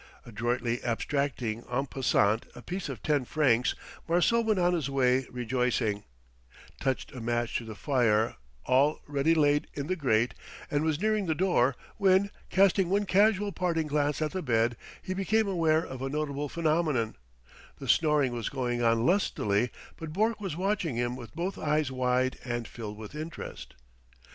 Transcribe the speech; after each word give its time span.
Adroitly 0.25 0.83
abstracting 0.83 1.63
en 1.71 1.85
passant 1.85 2.47
a 2.55 2.63
piece 2.63 2.89
of 2.89 3.03
ten 3.03 3.23
francs, 3.23 3.75
Marcel 4.09 4.43
went 4.43 4.57
on 4.57 4.73
his 4.73 4.89
way 4.89 5.27
rejoicing, 5.29 6.03
touched 6.79 7.11
a 7.13 7.21
match 7.21 7.55
to 7.55 7.65
the 7.65 7.75
fire 7.75 8.35
all 8.65 8.99
ready 9.05 9.35
laid 9.35 9.67
in 9.75 9.85
the 9.85 9.95
grate, 9.95 10.33
and 10.71 10.83
was 10.83 10.99
nearing 10.99 11.27
the 11.27 11.35
door 11.35 11.75
when, 11.97 12.31
casting 12.49 12.89
one 12.89 13.05
casual 13.05 13.51
parting 13.51 13.85
glance 13.85 14.23
at 14.23 14.31
the 14.31 14.41
bed, 14.41 14.75
he 15.03 15.13
became 15.13 15.47
aware 15.47 15.85
of 15.85 16.01
a 16.01 16.09
notable 16.09 16.49
phenomenon: 16.49 17.15
the 17.77 17.87
snoring 17.87 18.31
was 18.33 18.49
going 18.49 18.81
on 18.81 19.05
lustily, 19.05 19.69
but 19.97 20.13
Bourke 20.13 20.41
was 20.41 20.57
watching 20.57 20.95
him 20.95 21.15
with 21.15 21.35
both 21.35 21.59
eyes 21.59 21.91
wide 21.91 22.39
and 22.43 22.67
filled 22.67 22.97
with 22.97 23.13
interest. 23.13 23.75